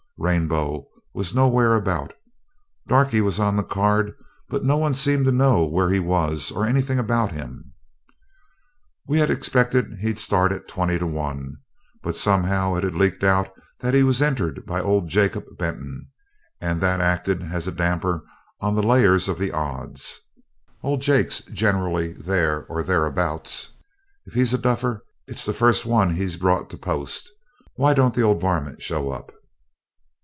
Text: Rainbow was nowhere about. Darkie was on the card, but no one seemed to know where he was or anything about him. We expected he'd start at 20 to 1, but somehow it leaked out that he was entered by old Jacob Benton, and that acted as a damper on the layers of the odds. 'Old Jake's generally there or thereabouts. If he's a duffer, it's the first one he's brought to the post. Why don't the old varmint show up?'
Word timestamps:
Rainbow 0.23 0.87
was 1.15 1.33
nowhere 1.33 1.73
about. 1.73 2.13
Darkie 2.87 3.21
was 3.21 3.39
on 3.39 3.55
the 3.55 3.63
card, 3.63 4.13
but 4.49 4.63
no 4.63 4.77
one 4.77 4.93
seemed 4.93 5.25
to 5.25 5.31
know 5.31 5.65
where 5.65 5.89
he 5.89 5.99
was 5.99 6.51
or 6.51 6.63
anything 6.63 6.99
about 6.99 7.31
him. 7.31 7.73
We 9.07 9.19
expected 9.19 9.97
he'd 10.01 10.19
start 10.19 10.51
at 10.51 10.67
20 10.67 10.99
to 10.99 11.07
1, 11.07 11.55
but 12.03 12.15
somehow 12.15 12.75
it 12.75 12.83
leaked 12.93 13.23
out 13.23 13.49
that 13.79 13.95
he 13.95 14.03
was 14.03 14.21
entered 14.21 14.63
by 14.67 14.79
old 14.79 15.07
Jacob 15.09 15.57
Benton, 15.57 16.07
and 16.59 16.79
that 16.81 17.01
acted 17.01 17.41
as 17.41 17.67
a 17.67 17.71
damper 17.71 18.23
on 18.59 18.75
the 18.75 18.83
layers 18.83 19.27
of 19.27 19.39
the 19.39 19.51
odds. 19.51 20.21
'Old 20.83 21.01
Jake's 21.01 21.39
generally 21.51 22.13
there 22.13 22.65
or 22.67 22.83
thereabouts. 22.83 23.69
If 24.27 24.35
he's 24.35 24.53
a 24.53 24.59
duffer, 24.59 25.03
it's 25.25 25.45
the 25.47 25.51
first 25.53 25.83
one 25.83 26.11
he's 26.13 26.37
brought 26.37 26.69
to 26.69 26.77
the 26.77 26.81
post. 26.83 27.27
Why 27.73 27.95
don't 27.95 28.13
the 28.13 28.21
old 28.21 28.39
varmint 28.39 28.83
show 28.83 29.09
up?' 29.09 29.33